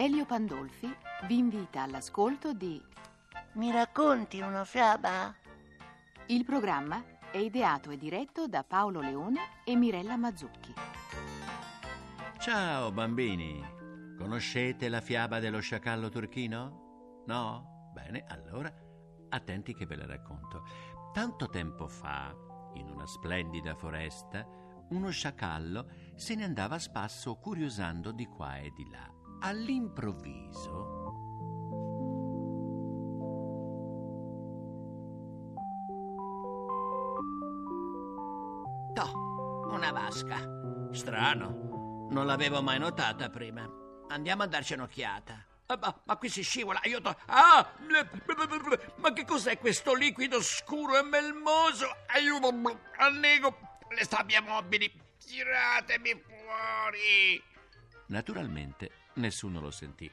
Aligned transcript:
Elio 0.00 0.26
Pandolfi 0.26 0.96
vi 1.26 1.38
invita 1.38 1.82
all'ascolto 1.82 2.52
di 2.52 2.80
Mi 3.54 3.72
racconti 3.72 4.40
una 4.40 4.64
fiaba? 4.64 5.34
Il 6.26 6.44
programma 6.44 7.02
è 7.32 7.38
ideato 7.38 7.90
e 7.90 7.96
diretto 7.96 8.46
da 8.46 8.62
Paolo 8.62 9.00
Leone 9.00 9.40
e 9.64 9.74
Mirella 9.74 10.16
Mazzucchi. 10.16 10.72
Ciao 12.38 12.92
bambini! 12.92 13.60
Conoscete 14.16 14.88
la 14.88 15.00
fiaba 15.00 15.40
dello 15.40 15.58
sciacallo 15.58 16.08
turchino? 16.10 17.24
No? 17.26 17.90
Bene, 17.92 18.24
allora 18.28 18.72
attenti 19.30 19.74
che 19.74 19.84
ve 19.84 19.96
la 19.96 20.06
racconto. 20.06 20.62
Tanto 21.12 21.48
tempo 21.48 21.88
fa, 21.88 22.32
in 22.74 22.88
una 22.88 23.04
splendida 23.04 23.74
foresta, 23.74 24.46
uno 24.90 25.10
sciacallo 25.10 25.90
se 26.14 26.36
ne 26.36 26.44
andava 26.44 26.76
a 26.76 26.78
spasso 26.78 27.34
curiosando 27.34 28.12
di 28.12 28.26
qua 28.26 28.58
e 28.58 28.70
di 28.70 28.88
là. 28.88 29.17
All'improvviso 29.40 30.96
Toh, 38.94 39.68
una 39.70 39.92
vasca. 39.92 40.40
Strano, 40.92 42.08
non 42.10 42.26
l'avevo 42.26 42.60
mai 42.62 42.80
notata 42.80 43.30
prima. 43.30 43.64
Andiamo 44.08 44.42
a 44.42 44.46
darci 44.46 44.72
un'occhiata. 44.72 45.44
Ah, 45.66 45.76
Ma, 45.80 46.00
ma 46.04 46.16
qui 46.16 46.28
si 46.28 46.42
scivola, 46.42 46.80
aiuto! 46.82 47.14
Ah! 47.26 47.74
Ma 48.96 49.12
che 49.12 49.24
cos'è 49.24 49.58
questo 49.58 49.94
liquido 49.94 50.42
scuro 50.42 50.98
e 50.98 51.02
melmoso? 51.02 51.86
Aiuto! 52.06 52.48
Annego! 52.96 53.56
Le 53.90 54.04
sabbie 54.04 54.40
mobili! 54.40 54.90
Tiratemi 55.24 56.22
fuori! 56.26 57.42
Naturalmente 58.06 58.90
nessuno 59.18 59.60
lo 59.60 59.70
sentì 59.70 60.10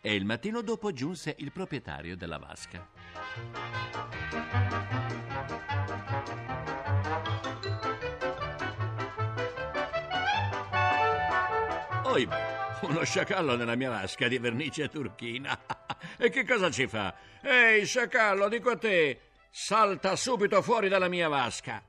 e 0.00 0.14
il 0.14 0.24
mattino 0.24 0.62
dopo 0.62 0.92
giunse 0.92 1.34
il 1.38 1.52
proprietario 1.52 2.16
della 2.16 2.38
vasca. 2.38 2.86
Oi, 12.04 12.28
uno 12.82 13.04
sciacallo 13.04 13.56
nella 13.56 13.74
mia 13.74 13.90
vasca 13.90 14.28
di 14.28 14.38
vernice 14.38 14.88
turchina. 14.88 15.58
e 16.16 16.30
che 16.30 16.44
cosa 16.44 16.70
ci 16.70 16.86
fa? 16.86 17.14
Ehi, 17.42 17.84
sciacallo, 17.84 18.48
dico 18.48 18.70
a 18.70 18.78
te, 18.78 19.20
salta 19.50 20.16
subito 20.16 20.62
fuori 20.62 20.88
dalla 20.88 21.08
mia 21.08 21.28
vasca. 21.28 21.82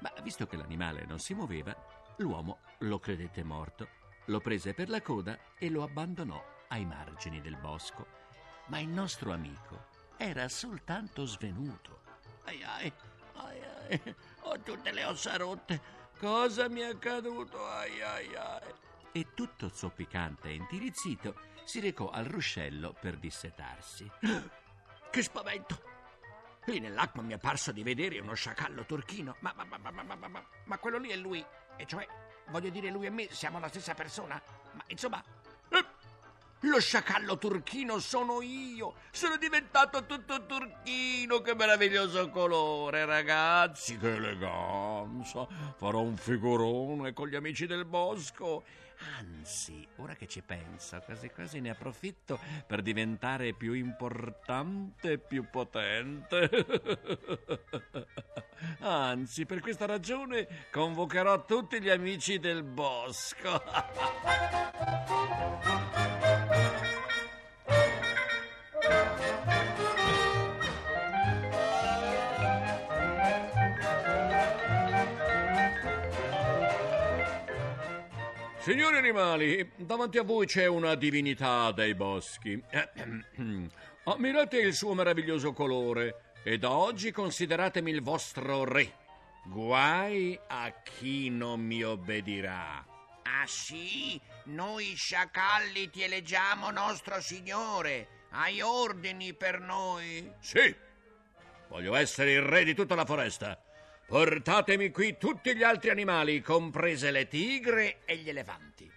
Ma 0.00 0.12
visto 0.22 0.46
che 0.46 0.56
l'animale 0.56 1.04
non 1.06 1.18
si 1.18 1.32
muoveva, 1.34 1.74
l'uomo 2.16 2.58
lo 2.80 2.98
credette 2.98 3.42
morto, 3.44 3.88
lo 4.26 4.40
prese 4.40 4.74
per 4.74 4.88
la 4.88 5.02
coda 5.02 5.38
e 5.58 5.68
lo 5.68 5.82
abbandonò 5.82 6.42
ai 6.68 6.84
margini 6.84 7.40
del 7.40 7.56
bosco. 7.56 8.06
Ma 8.66 8.78
il 8.78 8.88
nostro 8.88 9.32
amico 9.32 9.86
era 10.16 10.48
soltanto 10.48 11.24
svenuto. 11.24 12.00
Ai 12.44 12.62
ai, 12.62 12.92
ai 13.34 13.60
ai, 13.62 14.14
ho 14.42 14.60
tutte 14.60 14.92
le 14.92 15.04
ossa 15.04 15.36
rotte. 15.36 15.80
Cosa 16.18 16.68
mi 16.68 16.80
è 16.80 16.86
accaduto? 16.86 17.66
Ai 17.66 18.00
ai 18.00 18.34
ai. 18.34 18.72
E 19.12 19.34
tutto 19.34 19.68
zoppicante 19.68 20.48
e 20.48 20.54
intirizzito 20.54 21.34
si 21.64 21.80
recò 21.80 22.10
al 22.10 22.24
ruscello 22.24 22.94
per 22.98 23.16
dissetarsi. 23.16 24.10
Che 25.12 25.22
spavento! 25.22 25.91
Lì 26.66 26.78
nell'acqua 26.78 27.22
mi 27.22 27.32
è 27.32 27.38
parso 27.38 27.72
di 27.72 27.82
vedere 27.82 28.20
uno 28.20 28.34
sciacallo 28.34 28.84
turchino. 28.84 29.36
Ma, 29.40 29.52
ma, 29.56 29.64
ma, 29.64 30.42
ma, 30.64 30.78
quello 30.78 30.98
lì 30.98 31.08
è 31.10 31.16
lui. 31.16 31.44
E 31.76 31.86
cioè, 31.86 32.06
voglio 32.50 32.70
dire, 32.70 32.90
lui 32.90 33.06
e 33.06 33.10
me 33.10 33.28
siamo 33.30 33.58
la 33.58 33.68
stessa 33.68 33.94
persona. 33.94 34.40
Ma 34.72 34.84
insomma, 34.86 35.22
lo 36.62 36.80
sciacallo 36.80 37.38
turchino 37.38 37.98
sono 37.98 38.42
io. 38.42 38.94
Sono 39.10 39.36
diventato 39.36 40.04
tutto 40.06 40.46
turchino. 40.46 41.40
Che 41.40 41.54
meraviglioso 41.54 42.30
colore, 42.30 43.04
ragazzi. 43.04 43.96
Che 43.96 44.14
eleganza. 44.14 45.46
Farò 45.76 46.00
un 46.00 46.16
figurone 46.16 47.12
con 47.12 47.28
gli 47.28 47.34
amici 47.34 47.66
del 47.66 47.84
bosco. 47.84 48.64
Anzi, 49.18 49.86
ora 49.96 50.14
che 50.14 50.28
ci 50.28 50.42
penso, 50.42 51.00
quasi 51.04 51.28
quasi 51.30 51.60
ne 51.60 51.70
approfitto 51.70 52.38
per 52.66 52.82
diventare 52.82 53.52
più 53.52 53.72
importante 53.72 55.12
e 55.12 55.18
più 55.18 55.48
potente. 55.50 56.48
Anzi, 58.78 59.44
per 59.44 59.60
questa 59.60 59.86
ragione 59.86 60.66
convocherò 60.70 61.44
tutti 61.44 61.80
gli 61.80 61.90
amici 61.90 62.38
del 62.38 62.62
bosco. 62.62 63.60
Signori 78.62 78.96
animali, 78.96 79.72
davanti 79.74 80.18
a 80.18 80.22
voi 80.22 80.46
c'è 80.46 80.66
una 80.66 80.94
divinità 80.94 81.72
dei 81.72 81.96
boschi. 81.96 82.62
Ammirate 84.04 84.58
il 84.58 84.72
suo 84.72 84.94
meraviglioso 84.94 85.52
colore 85.52 86.36
e 86.44 86.58
da 86.58 86.70
oggi 86.70 87.10
consideratemi 87.10 87.90
il 87.90 88.02
vostro 88.02 88.62
re. 88.62 88.94
Guai 89.46 90.38
a 90.46 90.72
chi 90.80 91.28
non 91.28 91.58
mi 91.58 91.82
obbedirà. 91.82 92.86
Ah 93.24 93.46
sì? 93.48 94.20
Noi 94.44 94.94
sciacalli 94.94 95.90
ti 95.90 96.04
eleggiamo 96.04 96.70
nostro 96.70 97.20
signore. 97.20 98.26
Hai 98.30 98.60
ordini 98.60 99.34
per 99.34 99.58
noi? 99.58 100.32
Sì, 100.38 100.72
voglio 101.66 101.96
essere 101.96 102.30
il 102.34 102.42
re 102.42 102.62
di 102.62 102.74
tutta 102.74 102.94
la 102.94 103.04
foresta. 103.04 103.60
Portatemi 104.06 104.90
qui 104.90 105.16
tutti 105.16 105.56
gli 105.56 105.62
altri 105.62 105.90
animali, 105.90 106.40
comprese 106.40 107.10
le 107.10 107.28
tigre 107.28 108.04
E 108.04 108.16
gli 108.16 108.28
elefanti. 108.28 108.90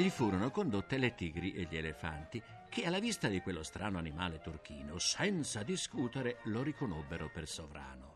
Gli 0.00 0.08
furono 0.08 0.50
condotte 0.50 0.96
le 0.96 1.14
tigri 1.14 1.52
e 1.52 1.66
gli 1.68 1.76
elefanti, 1.76 2.42
che 2.70 2.86
alla 2.86 3.00
vista 3.00 3.28
di 3.28 3.40
quello 3.40 3.62
strano 3.62 3.98
animale 3.98 4.40
turchino, 4.40 4.98
senza 4.98 5.62
discutere, 5.62 6.38
lo 6.44 6.62
riconobbero 6.62 7.28
per 7.28 7.46
sovrano. 7.46 8.09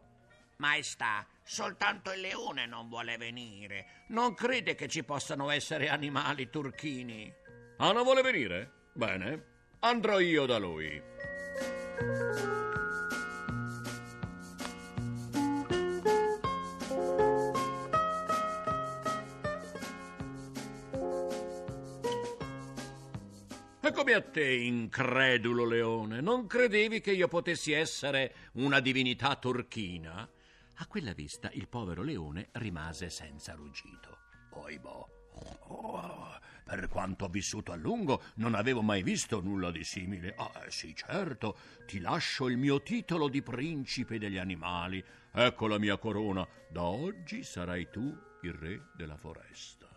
Maestà, 0.56 1.26
soltanto 1.42 2.12
il 2.12 2.20
leone 2.20 2.66
non 2.66 2.88
vuole 2.88 3.16
venire. 3.16 4.04
Non 4.08 4.34
crede 4.34 4.74
che 4.74 4.88
ci 4.88 5.02
possano 5.04 5.50
essere 5.50 5.88
animali 5.88 6.48
turchini. 6.48 7.32
Ah, 7.78 7.92
non 7.92 8.04
vuole 8.04 8.22
venire? 8.22 8.88
Bene, 8.92 9.44
andrò 9.80 10.20
io 10.20 10.46
da 10.46 10.58
lui. 10.58 11.02
E 23.80 23.92
come 23.92 24.14
a 24.14 24.22
te, 24.22 24.50
incredulo 24.50 25.66
leone, 25.66 26.22
non 26.22 26.46
credevi 26.46 27.00
che 27.00 27.12
io 27.12 27.28
potessi 27.28 27.72
essere 27.72 28.34
una 28.52 28.80
divinità 28.80 29.36
turchina? 29.36 30.26
A 30.76 30.86
quella 30.86 31.12
vista 31.12 31.50
il 31.52 31.68
povero 31.68 32.02
leone 32.02 32.48
rimase 32.52 33.08
senza 33.08 33.54
ruggito. 33.54 34.18
Oibò. 34.50 35.06
Oh, 35.66 36.38
per 36.64 36.88
quanto 36.88 37.26
ho 37.26 37.28
vissuto 37.28 37.72
a 37.72 37.76
lungo, 37.76 38.22
non 38.36 38.54
avevo 38.54 38.82
mai 38.82 39.02
visto 39.02 39.40
nulla 39.40 39.70
di 39.70 39.84
simile. 39.84 40.34
Ah, 40.36 40.64
sì, 40.68 40.94
certo, 40.94 41.56
ti 41.86 42.00
lascio 42.00 42.48
il 42.48 42.56
mio 42.56 42.82
titolo 42.82 43.28
di 43.28 43.42
principe 43.42 44.18
degli 44.18 44.38
animali. 44.38 45.04
Ecco 45.32 45.66
la 45.66 45.78
mia 45.78 45.96
corona. 45.96 46.46
Da 46.68 46.82
oggi 46.82 47.44
sarai 47.44 47.88
tu 47.90 48.16
il 48.42 48.52
re 48.52 48.88
della 48.96 49.16
foresta. 49.16 49.88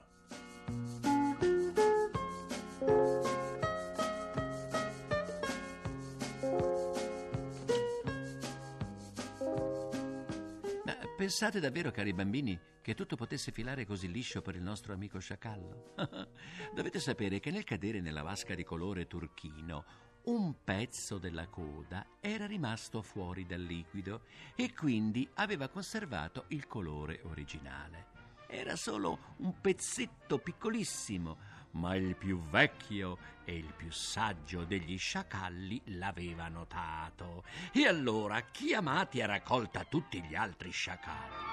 Pensate 11.18 11.60
davvero, 11.60 11.90
cari 11.90 12.14
bambini, 12.14 12.58
che 12.80 12.94
tutto 12.94 13.16
potesse 13.16 13.52
filare 13.52 13.88
così 13.88 14.10
liscio 14.10 14.44
per 14.44 14.56
il 14.56 14.62
nostro 14.62 14.94
amico 14.94 15.18
sciacallo? 15.18 15.96
Dovete 16.76 17.00
sapere 17.00 17.40
che 17.40 17.50
nel 17.50 17.64
cadere 17.64 18.02
nella 18.02 18.22
vasca 18.22 18.54
di 18.54 18.64
colore 18.64 19.08
turchino, 19.08 19.84
un 20.26 20.54
pezzo 20.64 21.18
della 21.18 21.48
coda 21.48 22.06
era 22.20 22.46
rimasto 22.46 23.02
fuori 23.02 23.48
dal 23.48 23.62
liquido 23.62 24.26
e 24.56 24.74
quindi 24.76 25.28
aveva 25.36 25.70
conservato 25.70 26.46
il 26.50 26.68
colore 26.68 27.22
originale. 27.24 28.06
Era 28.48 28.76
solo 28.76 29.34
un 29.38 29.60
pezzetto 29.60 30.38
piccolissimo, 30.38 31.38
ma 31.72 31.96
il 31.96 32.16
più 32.16 32.42
vecchio 32.50 33.18
e 33.44 33.56
il 33.56 33.74
più 33.76 33.92
saggio 33.92 34.64
degli 34.64 34.98
sciacalli 34.98 35.82
l'aveva 35.86 36.48
notato. 36.48 37.44
E 37.72 37.88
allora, 37.88 38.42
chiamati 38.42 39.22
a 39.22 39.26
raccolta 39.26 39.84
tutti 39.84 40.22
gli 40.22 40.36
altri 40.36 40.72
sciacalli, 40.72 41.46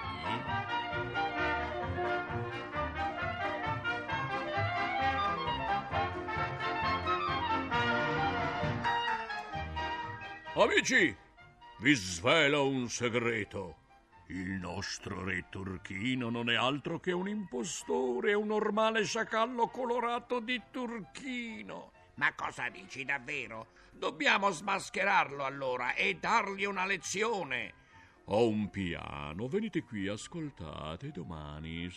Amici, 10.57 11.13
vi 11.79 11.93
svelo 11.93 12.69
un 12.69 12.87
segreto. 12.87 13.84
Il 14.27 14.53
nostro 14.53 15.23
re 15.23 15.45
turchino 15.49 16.29
non 16.31 16.49
è 16.49 16.55
altro 16.55 16.99
che 16.99 17.11
un 17.11 17.27
impostore, 17.27 18.33
un 18.33 18.47
normale 18.47 19.03
sciacallo 19.03 19.67
colorato 19.67 20.39
di 20.39 20.59
turchino. 20.71 21.91
Ma 22.15 22.33
cosa 22.33 22.67
dici 22.69 23.05
davvero? 23.05 23.67
Dobbiamo 23.91 24.49
smascherarlo 24.49 25.43
allora 25.43 25.93
e 25.93 26.17
dargli 26.19 26.65
una 26.65 26.85
lezione. 26.85 27.73
Ho 28.25 28.47
un 28.47 28.71
piano, 28.71 29.47
venite 29.47 29.83
qui, 29.83 30.07
ascoltate 30.07 31.11
domani. 31.11 31.87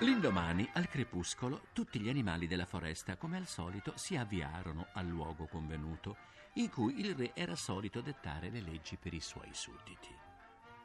L'indomani, 0.00 0.68
al 0.74 0.88
crepuscolo, 0.88 1.68
tutti 1.72 1.98
gli 1.98 2.10
animali 2.10 2.46
della 2.46 2.66
foresta, 2.66 3.16
come 3.16 3.38
al 3.38 3.46
solito, 3.46 3.94
si 3.96 4.14
avviarono 4.14 4.88
al 4.92 5.06
luogo 5.06 5.46
convenuto, 5.46 6.16
in 6.54 6.68
cui 6.68 7.00
il 7.00 7.14
re 7.14 7.30
era 7.32 7.56
solito 7.56 8.02
dettare 8.02 8.50
le 8.50 8.60
leggi 8.60 8.98
per 8.98 9.14
i 9.14 9.20
suoi 9.20 9.48
sudditi. 9.52 10.14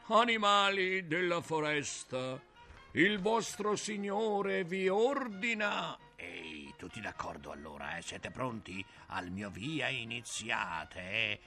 Animali 0.08 1.08
della 1.08 1.42
foresta, 1.42 2.42
il 2.94 3.20
vostro 3.20 3.76
signore 3.76 4.64
vi 4.64 4.88
ordina. 4.88 5.98
Ehi, 6.16 6.74
tutti 6.78 7.02
d'accordo 7.02 7.52
allora, 7.52 7.98
eh? 7.98 8.02
Siete 8.02 8.32
pronti? 8.32 8.84
Al 9.08 9.30
mio 9.30 9.50
via 9.50 9.90
iniziate. 9.90 11.00
Eh? 11.02 11.40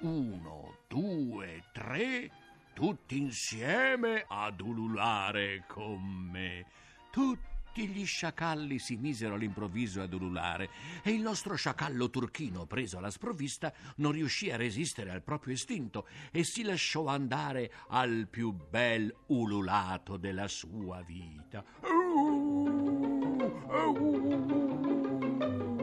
Uno, 0.00 0.78
due, 0.88 1.64
tre 1.72 2.30
tutti 2.78 3.16
insieme 3.16 4.24
ad 4.28 4.60
ululare 4.60 5.64
con 5.66 6.00
me. 6.00 6.64
Tutti 7.10 7.88
gli 7.88 8.06
sciacalli 8.06 8.78
si 8.78 8.94
misero 8.94 9.34
all'improvviso 9.34 10.00
ad 10.00 10.12
ululare 10.12 10.70
e 11.02 11.10
il 11.10 11.20
nostro 11.20 11.56
sciacallo 11.56 12.08
turchino, 12.08 12.66
preso 12.66 12.98
alla 12.98 13.10
sprovvista, 13.10 13.72
non 13.96 14.12
riuscì 14.12 14.52
a 14.52 14.56
resistere 14.56 15.10
al 15.10 15.24
proprio 15.24 15.54
istinto 15.54 16.06
e 16.30 16.44
si 16.44 16.62
lasciò 16.62 17.06
andare 17.06 17.72
al 17.88 18.28
più 18.30 18.52
bel 18.52 19.12
ululato 19.26 20.16
della 20.16 20.46
sua 20.46 21.02
vita. 21.02 21.64
Uh, 21.82 23.42
uh, 23.66 25.77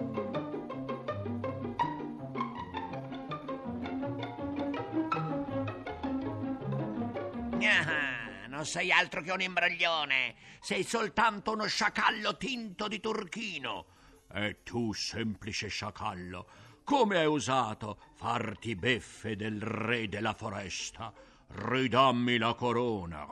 Ah, 7.68 8.48
non 8.48 8.66
sei 8.66 8.92
altro 8.92 9.22
che 9.22 9.32
un 9.32 9.42
imbroglione. 9.42 10.36
Sei 10.62 10.84
soltanto 10.84 11.52
uno 11.52 11.66
sciacallo 11.66 12.38
tinto 12.38 12.88
di 12.88 13.00
turchino. 13.00 13.86
E 14.34 14.64
tu, 14.64 14.94
semplice 14.94 15.68
sciacallo, 15.68 16.48
come 16.84 17.18
hai 17.18 17.26
osato 17.26 18.00
farti 18.14 18.76
beffe 18.76 19.36
del 19.36 19.62
re 19.62 20.08
della 20.08 20.34
foresta? 20.34 21.14
Ridammi 21.48 22.38
la 22.38 22.54
corona. 22.54 23.26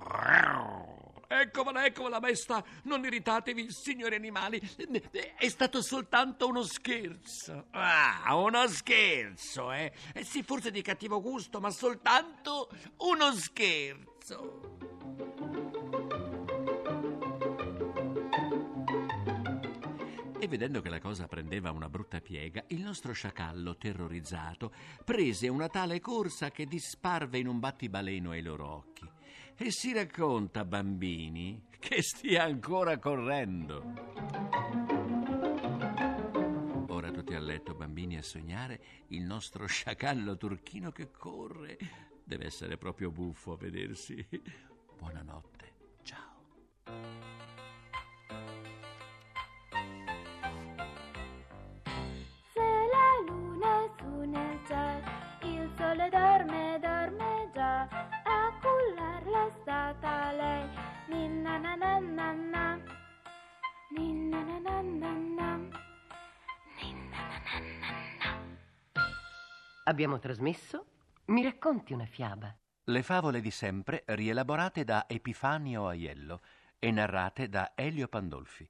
Eccovala, 1.42 1.86
eccovala, 1.86 2.20
maestà. 2.20 2.64
Non 2.84 3.04
irritatevi, 3.04 3.72
signori 3.72 4.14
animali. 4.14 4.62
È 5.36 5.50
stato 5.50 5.82
soltanto 5.82 6.48
uno 6.48 6.62
scherzo. 6.62 7.66
Ah, 7.72 8.36
uno 8.36 8.68
scherzo, 8.68 9.72
eh? 9.72 9.92
eh 10.14 10.24
sì, 10.24 10.44
forse 10.44 10.70
di 10.70 10.84
cattivo 10.84 11.22
gusto, 11.22 11.60
ma 11.60 11.72
soltanto 11.72 12.70
uno 12.98 13.34
scherzo. 13.34 14.78
E 20.40 20.48
vedendo 20.48 20.82
che 20.82 20.90
la 20.90 21.00
cosa 21.00 21.26
prendeva 21.26 21.72
una 21.72 21.90
brutta 21.90 22.22
piega, 22.22 22.64
il 22.68 22.82
nostro 22.82 23.12
sciacallo, 23.12 23.76
terrorizzato, 23.78 24.72
prese 25.04 25.48
una 25.48 25.68
tale 25.68 26.00
corsa 26.00 26.52
che 26.52 26.66
disparve 26.66 27.40
in 27.40 27.48
un 27.48 27.60
battibaleno 27.60 28.32
ai 28.32 28.42
loro 28.42 28.68
occhi. 28.68 29.10
E 29.56 29.72
si 29.72 29.94
racconta, 29.94 30.66
bambini, 30.66 31.68
che 31.80 32.02
stia 32.02 32.44
ancora 32.44 32.98
correndo. 32.98 33.82
Ora 36.88 37.12
tutti 37.12 37.34
a 37.34 37.40
letto, 37.40 37.74
bambini, 37.74 38.18
a 38.18 38.24
sognare 38.24 38.82
il 39.10 39.24
nostro 39.24 39.66
sciacallo 39.66 40.38
turchino 40.38 40.92
che 40.92 41.12
corre. 41.12 41.78
Deve 42.24 42.46
essere 42.46 42.78
proprio 42.78 43.12
buffo 43.12 43.54
a 43.54 43.58
vedersi. 43.58 44.26
Buonanotte. 44.98 45.73
Abbiamo 69.94 70.18
trasmesso 70.18 70.86
Mi 71.26 71.44
racconti 71.44 71.94
una 71.94 72.08
fiaba. 72.08 72.52
Le 72.86 73.04
favole 73.04 73.42
di 73.42 73.52
sempre 73.52 74.02
rielaborate 74.08 74.84
da 74.84 75.06
Epifanio 75.08 75.88
Aiello 75.88 76.42
e 76.80 76.90
narrate 76.90 77.48
da 77.48 77.74
Elio 77.76 78.08
Pandolfi. 78.08 78.68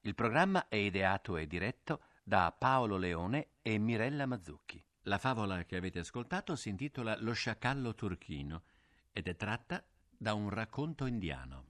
Il 0.00 0.14
programma 0.14 0.68
è 0.68 0.76
ideato 0.76 1.36
e 1.36 1.46
diretto 1.46 2.00
da 2.24 2.56
Paolo 2.58 2.96
Leone 2.96 3.48
e 3.60 3.76
Mirella 3.76 4.24
Mazzucchi. 4.24 4.82
La 5.02 5.18
favola 5.18 5.62
che 5.64 5.76
avete 5.76 5.98
ascoltato 5.98 6.56
si 6.56 6.70
intitola 6.70 7.18
Lo 7.18 7.34
sciacallo 7.34 7.94
turchino 7.94 8.62
ed 9.12 9.28
è 9.28 9.36
tratta 9.36 9.84
da 10.16 10.32
un 10.32 10.48
racconto 10.48 11.04
indiano. 11.04 11.64